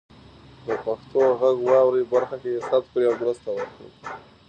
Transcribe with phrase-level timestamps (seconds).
[0.65, 3.89] د پښتو غږ واورئ برخه کې ثبت کړئ او مرسته وکړئ.